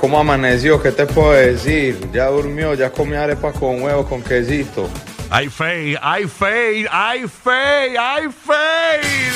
[0.00, 0.80] ¿Cómo amaneció?
[0.80, 1.98] ¿Qué te puedo decir?
[2.12, 4.88] Ya durmió, ya comió arepas con huevo, con quesito.
[5.28, 9.32] Hay fe, hay fe, hay fe, hay fe.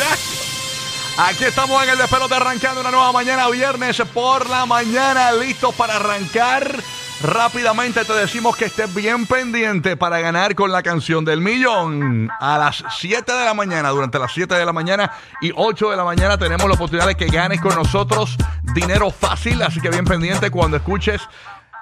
[1.19, 5.97] Aquí estamos en el despelote arrancando una nueva mañana, viernes por la mañana, listos para
[5.97, 6.77] arrancar.
[7.23, 12.29] Rápidamente te decimos que estés bien pendiente para ganar con la canción del millón.
[12.41, 15.97] A las 7 de la mañana, durante las 7 de la mañana y 8 de
[15.97, 18.37] la mañana tenemos la oportunidad de que ganes con nosotros
[18.75, 19.63] dinero fácil.
[19.63, 21.21] Así que bien pendiente cuando escuches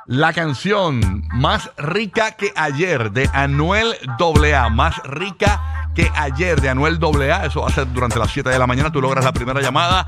[0.06, 4.68] la canción más rica que ayer de Anuel AA.
[4.70, 7.46] Más rica que ayer de Anuel AA.
[7.46, 8.92] Eso va a ser durante las 7 de la mañana.
[8.92, 10.06] Tú logras la primera llamada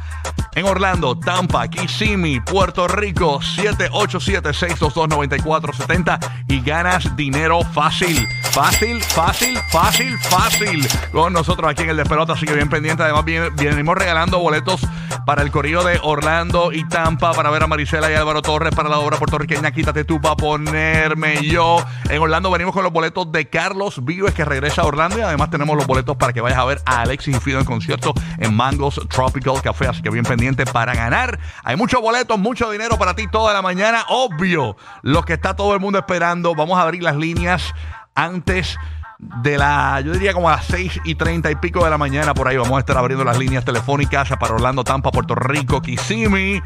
[0.55, 8.29] en Orlando, Tampa, Kissimmee, Puerto Rico, 787-622-9470 y ganas dinero fácil.
[8.53, 10.87] Fácil, fácil, fácil, fácil.
[11.11, 13.03] Con nosotros aquí en el Despelota, así que bien pendiente.
[13.03, 14.87] Además, venimos regalando boletos
[15.25, 18.89] para el corrido de Orlando y Tampa para ver a Marisela y Álvaro Torres para
[18.89, 21.77] la obra puertorriqueña Quítate tú para ponerme yo.
[22.09, 25.51] En Orlando venimos con los boletos de Carlos Vives que regresa a Orlando y además
[25.51, 28.55] tenemos los boletos para que vayas a ver a Alexis y Fido en concierto en
[28.55, 29.89] Mangos Tropical Café.
[29.89, 31.39] Así que bien pendiente para ganar.
[31.64, 34.05] Hay muchos boletos, mucho dinero para ti toda la mañana.
[34.09, 36.55] Obvio, lo que está todo el mundo esperando.
[36.55, 37.75] Vamos a abrir las líneas
[38.14, 38.79] antes
[39.23, 42.34] de la, yo diría como a las 6 y 30 y pico de la mañana
[42.34, 46.61] por ahí vamos a estar abriendo las líneas telefónicas para Orlando, Tampa, Puerto Rico, Kissimmee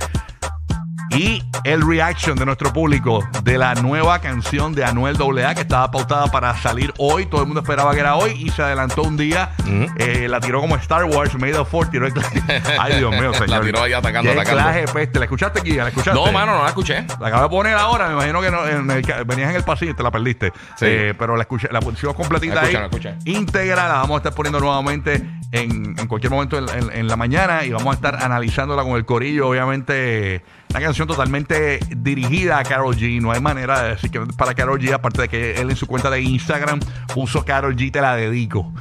[1.16, 5.90] y el reaction de nuestro público de la nueva canción de Anuel AA que estaba
[5.90, 7.26] pautada para salir hoy.
[7.26, 9.50] Todo el mundo esperaba que era hoy y se adelantó un día.
[9.98, 12.12] Eh, la tiró como Star Wars, Made of Ford, tiró el
[12.78, 13.48] Ay, Dios mío, señor.
[13.48, 14.62] La tiró ahí atacando, ¿Qué atacando.
[14.62, 15.18] clase peste?
[15.18, 15.72] ¿La escuchaste aquí?
[15.72, 16.20] ¿La escuchaste?
[16.20, 17.04] No, mano, no la escuché.
[17.20, 19.92] La acabo de poner ahora, me imagino que no, en el- venías en el pasillo
[19.92, 20.52] y te la perdiste.
[20.76, 20.84] Sí.
[20.86, 22.82] Eh, pero la escuché, la pusimos completita La escuché, ahí.
[22.82, 23.30] la escuché.
[23.30, 27.64] Íntegra, la vamos a estar poniendo nuevamente en, cualquier momento en, en- en la mañana
[27.64, 29.48] y vamos a estar analizándola con el corillo.
[29.48, 33.20] Obviamente, una canción totalmente dirigida a Carol G.
[33.20, 35.86] No hay manera de decir que para Carol G, aparte de que él en su
[35.86, 36.80] cuenta de Instagram
[37.14, 38.72] puso Carol G, te la dedico.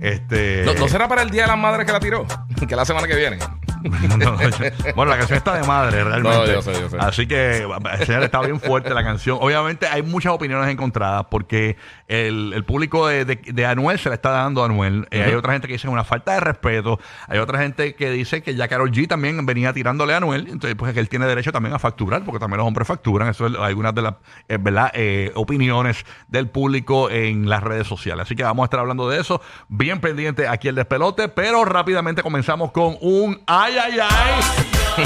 [0.00, 0.62] Este.
[0.64, 2.26] ¿No, no será para el Día de las Madres que la tiró?
[2.68, 3.38] Que la semana que viene.
[4.22, 6.36] No, yo- bueno, la canción está de madre, realmente.
[6.38, 6.96] No, yo sé, yo sé.
[6.98, 7.66] Así que,
[8.06, 9.38] señor, está bien fuerte la canción.
[9.40, 11.76] Obviamente hay muchas opiniones encontradas porque
[12.08, 15.06] el, el público de, de- de Anuel se le está dando a Anuel.
[15.10, 16.98] Eh, Hay otra gente que dice una falta de respeto.
[17.28, 20.48] Hay otra gente que dice que ya Karol G también venía tirándole a Anuel.
[20.48, 23.28] Entonces, pues que él tiene derecho también a facturar porque también los hombres facturan.
[23.28, 24.14] Eso es algunas de las,
[24.48, 24.90] eh, ¿verdad?
[24.94, 28.24] Eh, opiniones del público en las redes sociales.
[28.26, 29.40] Así que vamos a estar hablando de eso.
[29.68, 34.40] Bien pendiente aquí el despelote, pero rápidamente comenzamos con un ay, ay, ay.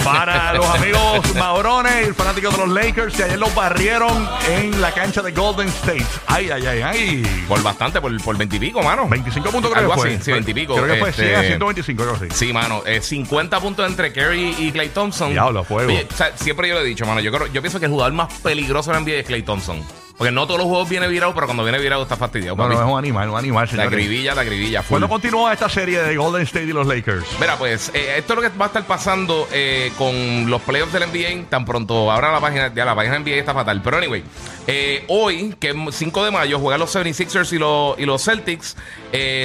[0.02, 4.90] Para los amigos Maurones y fanáticos de los Lakers que ayer los barrieron en la
[4.90, 6.04] cancha de Golden State.
[6.26, 7.44] Ay, ay, ay, ay.
[7.46, 9.06] Por bastante, por, por 20 y pico, mano.
[9.08, 10.14] 25 puntos creo Algo que fue.
[10.16, 10.74] así, sí, 20 y pico.
[10.74, 12.26] Creo que fue Este, 100 a 125, algo así.
[12.34, 12.82] Sí, mano.
[12.84, 15.30] eh, 50 puntos entre Curry y Clay Thompson.
[15.30, 15.88] Diablo, fuego.
[15.88, 17.20] Oye, o sea, siempre yo lo he dicho, mano.
[17.20, 19.80] Yo, creo, yo pienso que el jugador más peligroso de la NBA es Clay Thompson.
[20.16, 22.56] Porque no todos los juegos viene virado, pero cuando viene virado está fastidiado.
[22.56, 22.74] No, papi.
[22.74, 24.82] no, es un animal, un animal, la grivilla, la grivilla.
[24.82, 24.94] full.
[24.94, 27.24] ¿Cuándo continúa esta serie de Golden State y los Lakers?
[27.38, 30.92] Mira, pues eh, esto es lo que va a estar pasando eh, con los playoffs
[30.92, 31.48] del NBA.
[31.50, 33.82] Tan pronto abra la página, ya la página NBA está fatal.
[33.82, 34.24] Pero anyway,
[34.66, 38.76] eh, hoy, que es 5 de mayo, juegan los 76ers y los, y los Celtics.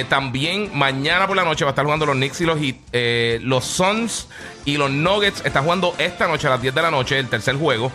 [0.08, 2.76] También mañana por la noche va a estar jugando los Knicks y los Heat.
[2.92, 4.28] Eh, los Suns
[4.64, 7.56] y los Nuggets están jugando esta noche a las 10 de la noche, el tercer
[7.56, 7.90] juego.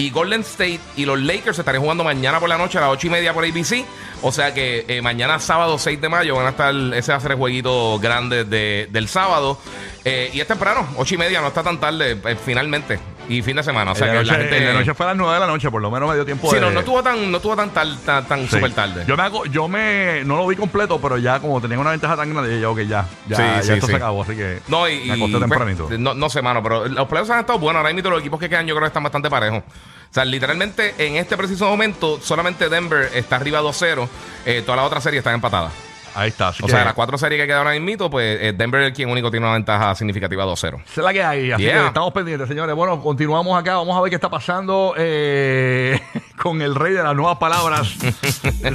[0.00, 3.06] Y Golden State y los Lakers estarán jugando mañana por la noche a las 8
[3.08, 3.84] y media por ABC.
[4.22, 7.20] O sea que eh, mañana sábado 6 de mayo van a estar, ese va a
[7.20, 9.58] ser el jueguito grande de- del sábado.
[10.02, 12.98] Eh, y es temprano, 8 y media, no está tan tarde, eh, finalmente.
[13.30, 13.92] Y fin de semana.
[13.92, 14.60] O sea de que noche, la gente.
[14.60, 16.48] de noche fue a las 9 de la noche, por lo menos me dio tiempo
[16.50, 16.60] Sí, de...
[16.60, 18.48] no, no estuvo tan, no estuvo tan, tal- tan, tan Sí.
[18.56, 19.04] súper tarde.
[19.06, 22.16] Yo me hago, yo me, no lo vi completo, pero ya como tenía una ventaja
[22.16, 23.92] tan grande, yo que ya, ya, Sí, ya sí, esto sí.
[23.92, 25.86] se acabó, así que No, y, me acosté y, tempranito.
[25.86, 27.80] pues, no, no sé, mano, pero los playoffs han estado buenos.
[27.80, 29.60] Ahora mismo los equipos que quedan yo creo que están bastante parejos.
[29.60, 34.08] O sea, literalmente en este preciso momento solamente Denver está arriba 2-0.
[34.44, 35.72] Eh, todas las otras series están empatadas.
[36.14, 38.52] Ahí está, así O que sea, las cuatro series que quedaron ahí mismo, pues eh,
[38.56, 40.56] Denver es quien único tiene una ventaja significativa 2-0.
[40.56, 41.80] esa es la que hay, así Yeah.
[41.82, 42.74] que estamos pendientes, señores.
[42.74, 46.00] Bueno, continuamos acá, vamos a ver qué está pasando eh,
[46.42, 47.88] con el rey de las nuevas palabras.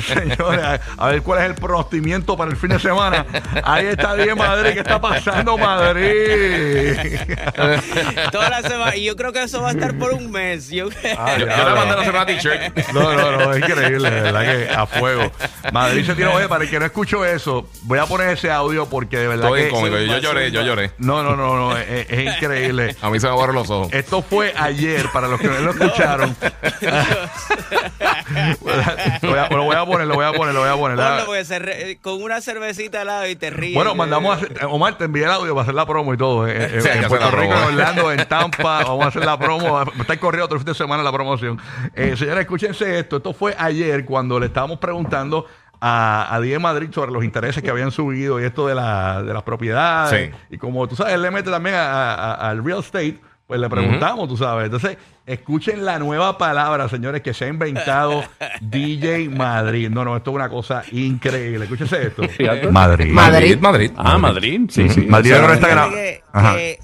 [0.07, 3.25] señores, a, ver cuál es el pronostimiento para el fin de semana.
[3.63, 6.95] Ahí está bien Madrid, ¿qué está pasando Madrid?
[8.31, 8.95] Toda la semana.
[8.95, 10.69] Y yo creo que eso va a estar por un mes.
[10.69, 11.69] Yo, Ay, Yo, yo diablo.
[11.69, 12.77] le mandé a hacer una t-shirt.
[12.93, 15.31] No, no, no, es increíble, de verdad que a fuego.
[15.71, 18.51] Madrid se tiró, oye, para el que no escuchó dicho eso, voy a poner ese
[18.51, 19.71] audio porque de verdad Todo bien que...
[19.73, 19.97] cómico.
[19.97, 20.91] Yo, lloré, yo lloré.
[20.97, 22.95] No, no, no, no, es, es increíble.
[23.01, 23.91] A mí se me borran los ojos.
[23.93, 26.35] Esto fue ayer, para los que no lo escucharon.
[29.21, 30.97] lo, voy a, lo voy a poner, lo voy a poner, lo voy a poner.
[30.97, 33.75] Ponlo, porque se re- con una cervecita al lado y te ríes.
[33.75, 36.47] Bueno, mandamos a hacer- Omar, te envié el audio para hacer la promo y todo.
[36.47, 37.63] eh, eh, Sí, en Puerto Rico, en.
[37.63, 39.81] Orlando, en Tampa, vamos a hacer la promo.
[39.99, 41.59] Estar corriendo otro fin de semana la promoción.
[41.95, 43.17] Eh, señores, escúchense esto.
[43.17, 45.45] Esto fue ayer cuando le estábamos preguntando
[45.81, 49.33] a, a Diego Madrid sobre los intereses que habían subido y esto de, la, de
[49.33, 50.31] las propiedades.
[50.31, 50.37] Sí.
[50.49, 53.19] Y como tú sabes, él le mete también a- a- al real estate.
[53.47, 54.65] Pues le preguntamos, tú sabes.
[54.65, 58.23] Entonces, escuchen la nueva palabra, señores, que se ha inventado
[58.61, 59.87] DJ Madrid.
[59.91, 61.65] No, no, esto es una cosa increíble.
[61.65, 62.23] Escúchense esto.
[62.71, 63.11] Madrid.
[63.11, 63.57] Madrid.
[63.59, 63.91] Madrid.
[63.97, 65.01] Ah, Madrid, sí, sí.
[65.01, 65.93] Madrid O sea, está grabado.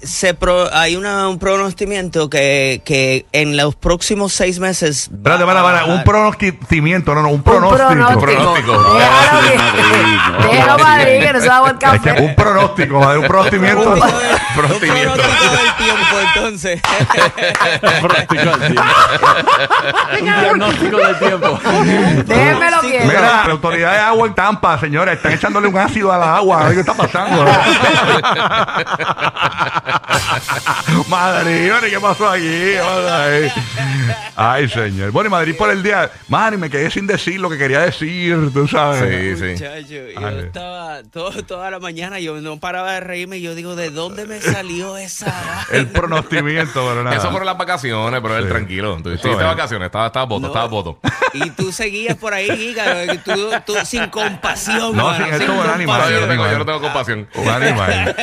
[0.02, 5.10] se pro- hay una, un pronostimiento que, que en los próximos seis meses.
[5.12, 6.04] Espérate, para, para, un bajar.
[6.04, 8.20] pronosticimiento, no, no, un Un pronóstico.
[8.20, 8.72] pronóstico.
[11.42, 12.20] Se agua el Es que café.
[12.22, 13.90] un pronóstico, madre, un pronostimiento.
[13.92, 14.00] Un
[14.54, 15.12] Pronostimiento.
[15.14, 16.80] pronóstico del tiempo, entonces.
[18.00, 18.82] Pronóstico del tiempo.
[20.18, 21.60] Un diagnóstico del tiempo.
[22.26, 23.06] Déjenmelo quieto.
[23.06, 26.60] Mira, la autoridad de agua en Tampa, señores, están echándole un ácido a la agua.
[26.62, 27.44] A ver qué está pasando.
[31.08, 32.42] Madrid, ¿qué pasó aquí?
[32.42, 33.52] ¿Qué pasó ahí?
[34.36, 35.10] Ay, señor.
[35.10, 36.10] Bueno, y Madrid por el día.
[36.28, 39.38] Madre, me quedé sin decir lo que quería decir, tú sabes.
[39.38, 39.64] Sí, sí.
[39.64, 40.38] Muchacho, yo Ay.
[40.46, 43.38] estaba todo, toda la mañana, yo no paraba de reírme.
[43.38, 45.66] y Yo digo, ¿de dónde me salió esa?
[45.72, 47.16] El pronostimiento, pero nada.
[47.16, 48.50] Eso fueron las vacaciones, pero él Sí.
[48.50, 48.98] tranquilo.
[49.02, 49.22] Tú es.
[49.22, 50.46] vacaciones, estaba, estaba voto, No.
[50.48, 50.98] estaba voto.
[51.34, 54.94] Y tú seguías por ahí, Giga, tú, tú sin compasión.
[54.94, 57.26] No, mano, esto sin es un animal, yo, no tengo, yo no tengo compasión.
[57.34, 58.14] Un animal.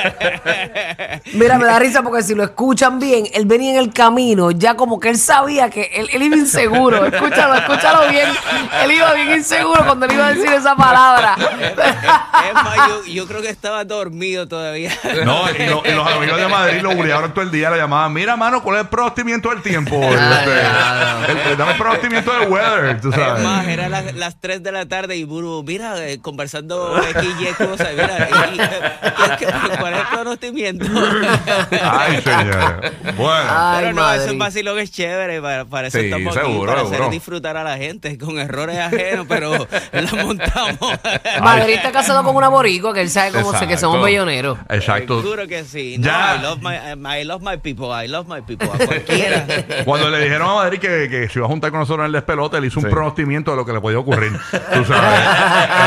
[1.34, 4.76] Mira, me da risa porque si lo escucan bien, él venía en el camino, ya
[4.76, 7.04] como que él sabía que él, él iba inseguro.
[7.06, 8.30] Escúchalo, escúchalo bien.
[8.84, 11.36] Él iba bien inseguro cuando él iba a decir esa palabra.
[12.48, 14.92] Es más, yo, yo creo que estaba dormido todavía.
[15.26, 18.14] No, y, lo- y los amigos de Madrid lo bullearon todo el día, lo llamaban,
[18.14, 19.96] mira, mano, ¿cuál es el pronostimiento del tiempo?
[20.02, 23.44] Este, el- el- dame el pronostimiento del weather, tú Es sabes.
[23.44, 27.44] más, eran las, las 3 de la tarde y Buru, mira, eh, conversando X y
[27.48, 28.58] Y cosas, mira, y- y-
[29.38, 30.86] ¿qué- qué- ¿cuál es el conocimiento?
[31.82, 32.82] Ay, señor.
[33.18, 33.50] Bueno.
[33.50, 34.22] Ay, Pero no, Madrid.
[34.24, 37.00] eso es vacilón es chévere, para, para eso Sí, estamos aquí, seguro, para seguro.
[37.00, 40.92] hacer disfrutar a la gente con errores ajenos, pero la montamos.
[41.42, 44.02] Madrid está casado con una boricua que él sabe cómo se que somos Exacto.
[44.06, 44.58] belloneros.
[44.70, 45.22] Exacto.
[45.22, 45.98] Seguro que sí.
[45.98, 46.36] No, Ya.
[46.38, 49.46] I love my, I love my people, I love my people, a cualquiera.
[49.86, 52.12] Cuando le dijeron a Madrid que, que se iba a juntar con nosotros en el
[52.14, 54.32] despelote, él hizo un pronostimiento de lo que le podía ocurrir.
[54.52, 55.20] Tú sabes.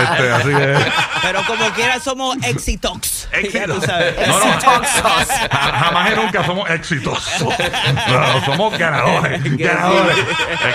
[0.03, 0.77] Este, así que.
[1.23, 3.29] Pero como quiera somos exitox.
[3.53, 4.15] Ya tú sabes.
[4.33, 7.43] No, no, ja- jamás y nunca somos exitosos.
[8.09, 9.43] No, somos ganadores.
[9.59, 10.17] Ganadores.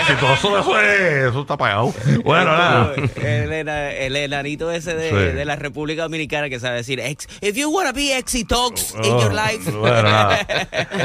[0.00, 1.00] Exitosos, eso, es-
[1.30, 1.92] eso está pagado.
[2.24, 2.92] Bueno, nada.
[3.16, 5.14] El, ena- el enanito ese de, Sí.
[5.36, 9.32] de la República Dominicana que sabe decir, ex, if you wanna be exitox in your
[9.32, 9.70] life.
[9.72, 10.38] Oh, Bueno, nada.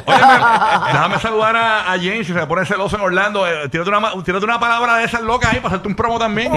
[0.06, 3.48] Óyeme, déjame saludar a, a James, si se pone celoso en Orlando.
[3.48, 6.20] Eh, tírate, una, ma- tírate una palabra de esas locas ahí para hacerte un promo
[6.20, 6.52] también.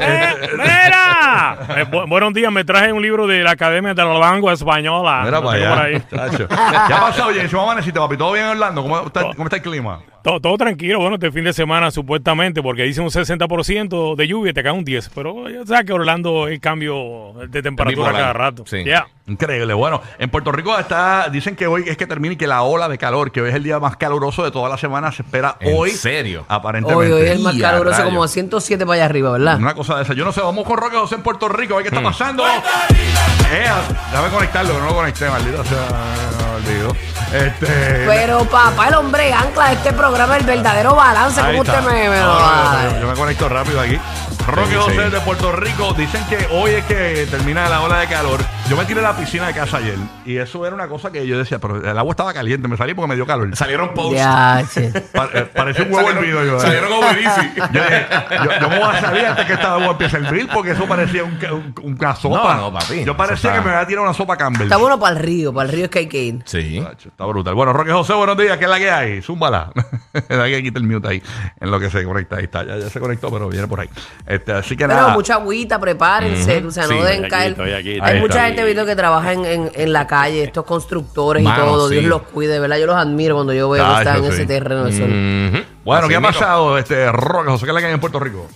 [0.00, 1.56] ¡Eh, ¡Mira!
[1.76, 5.22] Eh, bu- buenos días, me traje un libro de la Academia de la Lengua Española.
[5.40, 6.00] Mira para allá.
[6.08, 6.14] ¿Qué
[6.94, 7.50] ha pasado, James?
[7.50, 8.16] ¿Cómo amaneciste, papi?
[8.16, 8.82] ¿Todo bien en Orlando?
[8.82, 10.00] ¿Cómo está, cómo está el clima?
[10.24, 14.52] Todo, todo tranquilo, bueno, este fin de semana supuestamente, porque dice un 60% de lluvia
[14.52, 15.10] y te cae un 10%.
[15.14, 18.64] Pero ya sabes que Orlando hay cambio de temperatura cada rato.
[18.66, 18.84] Sí.
[19.26, 19.74] Increíble.
[19.74, 22.88] Bueno, en Puerto Rico está, dicen que hoy es que termina y que la ola
[22.88, 25.56] de calor, que hoy es el día más caluroso de toda la semana, se espera
[25.60, 25.90] ¿En hoy.
[25.90, 26.46] serio?
[26.48, 27.12] Aparentemente.
[27.12, 28.14] Hoy, hoy es el más caluroso, rayos.
[28.14, 29.58] como 107 para allá arriba, ¿verdad?
[29.58, 30.14] Una cosa de esa.
[30.14, 31.74] Yo no sé, vamos con Roque José en Puerto Rico.
[31.74, 32.04] a ver ¿Qué está Mm.
[32.04, 32.46] pasando?
[32.46, 33.64] Eh,
[34.10, 36.43] déjame conectarlo, que no lo conecté, maldito sea.
[37.32, 38.04] Este.
[38.06, 42.08] Pero papá, el hombre ancla de este programa, el verdadero balance, ahí como usted me,
[42.08, 43.98] me lo No, no, yo me conecto rápido aquí.
[44.46, 45.10] Roque Sí, José sí.
[45.10, 45.92] de Puerto Rico.
[45.94, 48.40] Dicen que hoy es que termina la ola de calor.
[48.68, 49.96] Yo me tiré a la piscina de casa ayer.
[50.24, 52.66] Y eso era una cosa que yo decía, pero el agua estaba caliente.
[52.66, 53.54] Me salí porque me dio calor.
[53.54, 54.14] Salieron posts.
[54.16, 54.90] Ya, che.
[55.12, 56.56] Pa- eh, parece un huevo Salieron- hervido yo.
[56.56, 56.60] eh.
[56.60, 57.52] salieron como Belice.
[57.56, 60.48] Yo, dije, yo, yo me voy a salir antes que esta agua empiece a hervir
[60.52, 62.54] porque eso parecía un, un- una sopa.
[62.56, 63.04] No, no, papi.
[63.04, 64.62] Yo parecía está- que me había tirado una sopa Campbell.
[64.62, 66.42] Está bueno para el río, para el río es que hay que ir.
[66.46, 66.80] Sí.
[66.82, 67.54] Tacho, Está brutal.
[67.54, 68.56] Bueno, Roque José, buenos días.
[68.56, 69.20] ¿Qué es la que hay?
[69.22, 69.72] Zúmbala.
[70.30, 71.22] Hay que quitar el mute ahí.
[71.60, 72.36] En lo que se conecta.
[72.36, 72.64] Ahí está.
[72.64, 73.90] Ya, ya se conectó, pero viene por ahí.
[74.26, 75.12] Este, así que Pero nada.
[75.12, 77.50] mucha agüita, prepárense, o sea, Sí, no estoy aquí, caer.
[77.50, 78.46] estoy aquí, Hay estoy mucha aquí.
[78.54, 81.88] gente viendo que trabaja en, en, en la calle, estos constructores y todo.
[81.88, 81.94] sí.
[81.96, 82.78] Dios los cuide, ¿verdad?
[82.78, 84.34] Yo los admiro cuando yo veo que están en sí.
[84.34, 84.86] ese terreno.
[84.86, 85.02] Eso.
[85.04, 85.64] Ujú.
[85.84, 87.66] Bueno, Así ¿qué ha pasado, este, Roque José?
[87.66, 88.46] ¿Qué hay en Puerto Rico?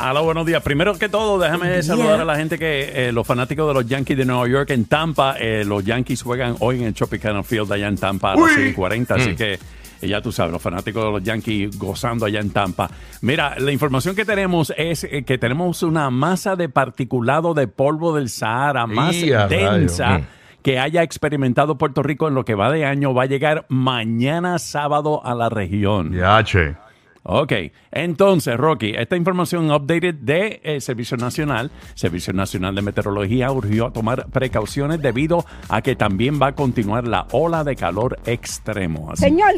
[0.00, 0.62] Hola, buenos días.
[0.62, 4.16] Primero que todo, déjame saludar a la gente que, eh, los fanáticos de los Yankees
[4.16, 5.34] de Nueva York en Tampa.
[5.40, 8.74] eh, los Yankees juegan hoy en el Tropicana Field allá en Tampa a las Uy.
[8.76, 9.58] 6:40, así que
[10.00, 12.88] Y ya tú sabes, los fanáticos de los Yankees gozando allá en Tampa.
[13.22, 18.14] Mira, la información que tenemos es eh, que tenemos una masa de particulado de polvo
[18.14, 19.14] del Sahara más
[19.48, 20.20] densa
[20.62, 23.14] que haya experimentado Puerto Rico en lo que va de año.
[23.14, 26.12] Va a llegar mañana sábado a la región.
[26.12, 26.74] Ya, che.
[27.30, 27.52] Ok,
[27.90, 33.92] entonces, Rocky, esta información updated de eh, Servicio Nacional, Servicio Nacional de Meteorología urgió a
[33.92, 39.10] tomar precauciones debido a que también va a continuar la ola de calor extremo.
[39.12, 39.50] Así- Señor,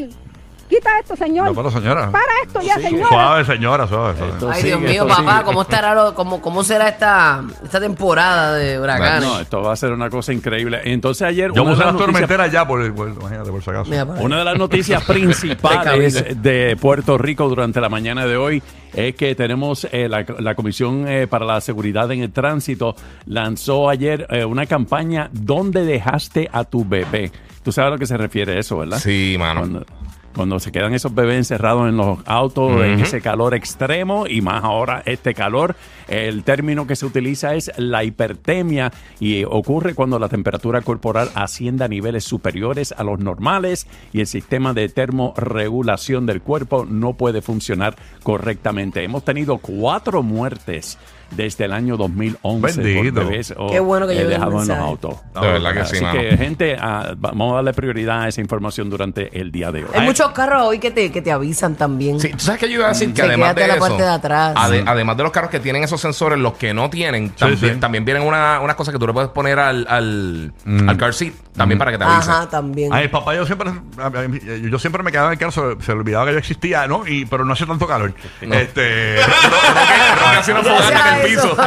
[0.71, 1.45] quita esto, señor.
[1.47, 2.09] No, pero señora.
[2.09, 3.07] Para esto ya, señor.
[3.09, 4.17] Suave, señora, suave.
[4.17, 4.33] suave.
[4.33, 5.43] Esto Ay, sigue, Dios mío, esto papá, sigue.
[5.45, 9.23] ¿cómo estará lo- cómo, cómo será esta, esta temporada de huracanes?
[9.29, 10.81] No, esto va a ser una cosa increíble.
[10.85, 11.51] Entonces ayer...
[11.53, 13.89] Yo una de puse las las noticias- tormenteras ya, por, por- imagínate, por si acaso.
[13.91, 15.03] Mira, para- Una de las noticias
[15.55, 18.63] principales de Puerto Rico durante la mañana de hoy
[18.93, 23.89] es que tenemos eh, la, la Comisión eh, para la Seguridad en el Tránsito lanzó
[23.89, 27.31] ayer eh, una campaña ¿Dónde dejaste a tu bebé?
[27.63, 28.97] Tú sabes a lo que se refiere eso, ¿verdad?
[28.99, 29.59] Sí, mano.
[29.61, 29.85] Cuando,
[30.35, 34.63] cuando se quedan esos bebés encerrados en los autos en ese calor extremo y más
[34.63, 35.75] ahora este calor,
[36.11, 41.85] el término que se utiliza es la hipertemia y ocurre cuando la temperatura corporal asciende
[41.85, 47.41] a niveles superiores a los normales y el sistema de termorregulación del cuerpo no puede
[47.41, 49.03] funcionar correctamente.
[49.03, 50.97] Hemos tenido cuatro muertes
[51.31, 53.25] desde el año 2011 Bendito.
[53.25, 55.15] bebés Qué bueno que eh, el dejados en los autos.
[55.33, 56.19] De verdad que sí, Así mano.
[56.19, 59.89] que, gente, ah, vamos a darle prioridad a esa información durante el día de hoy.
[59.93, 62.19] Hay muchos carros hoy que te, que te avisan también.
[62.19, 64.03] Sí, tú sabes que yo iba a decir que Sí, además de la eso, parte
[64.03, 64.55] de atrás.
[64.57, 67.79] ade- además de los carros que tienen esos sensores, los que no tienen, también, sí.
[67.79, 70.53] también vienen una- unas cosas que tú le puedes poner al, al,
[70.87, 72.31] al car seat, también para que te avise.
[72.31, 72.93] Ajá, también.
[72.93, 74.25] Ay, papá, yo siempre, a- a-
[74.69, 77.05] yo siempre me quedaba en el carro, se, se le olvidaba que yo existía, ¿no?
[77.05, 78.13] Y, pero no hace tanto calor.
[78.41, 81.47] Este, Roque hacía una fogata en el piso.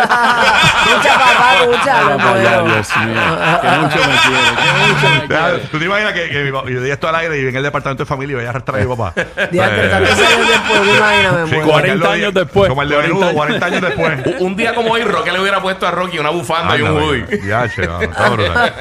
[0.84, 1.54] Escucha, papá.
[1.60, 2.64] Vamos me muero.
[2.64, 3.20] Dios mío.
[3.62, 5.58] Que mucho me quiere, que mucho me Ya, quiere.
[5.70, 7.62] ¿Tú te imaginas que, que mi papá- yo día esto al aire y en el
[7.62, 9.12] departamento de familia y voy a arrastrar a mi papá?
[9.50, 11.60] Diantre, tantos años después, me Sí, muero.
[11.60, 14.20] como 40 aquel años día- después, Como el de 40 Benudo, 40 años después.
[14.40, 17.26] Un día como hoy, Roque le hubiera puesto a Rocky una bufanda y un hoodie.
[17.46, 18.74] ya, che, no, está brutal.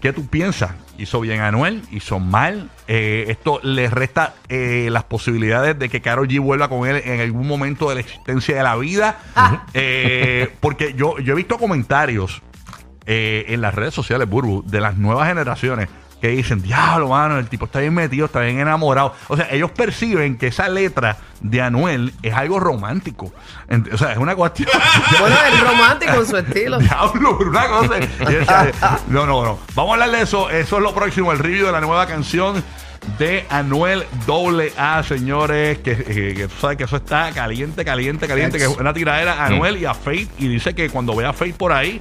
[0.00, 0.70] ¿Qué tú piensas?
[0.96, 1.82] ¿Hizo bien Anuel?
[1.90, 2.70] ¿Hizo mal?
[2.86, 7.20] Eh, ¿Esto le resta eh, las posibilidades de que Karol G vuelva con él en
[7.20, 9.18] algún momento de la existencia de la vida?
[9.74, 12.42] Eh, porque yo, yo he visto comentarios
[13.10, 15.88] en las redes sociales, Burbu, de las nuevas generaciones
[16.20, 19.14] que dicen, diablo, mano, el tipo está bien metido, está bien enamorado.
[19.28, 23.32] O sea, ellos perciben que esa letra de Anuel es algo romántico.
[23.68, 24.68] Ent- O sea, es una cuestión...
[25.20, 26.78] Bueno, es romántico en su estilo.
[26.80, 27.98] Diablo, una cosa.
[28.00, 29.58] Y No, no, no.
[29.74, 30.50] Vamos a hablar de eso.
[30.50, 32.62] Eso es lo próximo, el review de la nueva canción
[33.18, 34.04] de Anuel
[34.76, 35.78] AA, señores.
[35.78, 38.58] Que, que- que tú sabes que eso está caliente, caliente, caliente.
[38.58, 40.30] Que es una tiradera a Anuel y a Faith.
[40.38, 42.00] Y dice que cuando vea a Faith por ahí,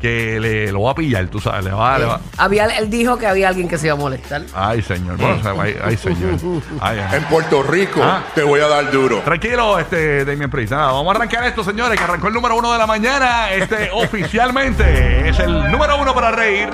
[0.00, 1.64] que le, lo va a pillar, tú sabes.
[1.64, 2.20] Le va, le va.
[2.36, 4.42] Había, él dijo que había alguien que se iba a molestar.
[4.54, 5.16] Ay, señor.
[5.16, 6.34] Bueno, o sea, ay, ay, señor.
[6.80, 7.16] Ay, ay.
[7.18, 8.22] En Puerto Rico Ah.
[8.34, 9.18] te voy a dar duro.
[9.20, 10.72] Tranquilo, este, Damien Priest.
[10.72, 13.50] Nada, vamos a arrancar esto, señores, que arrancó el número uno de la mañana.
[13.52, 16.68] Este, oficialmente, es el número uno para reír.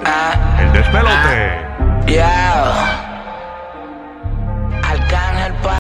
[0.60, 1.64] El despelote.
[2.06, 3.13] Yeah.